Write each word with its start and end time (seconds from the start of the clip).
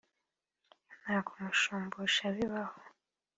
nta 1.01 1.15
kumushumbusha 1.27 2.25
bibaho 2.35 2.79